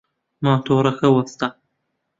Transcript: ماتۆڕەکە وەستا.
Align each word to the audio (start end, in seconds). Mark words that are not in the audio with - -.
ماتۆڕەکە 0.43 1.07
وەستا. 1.15 1.47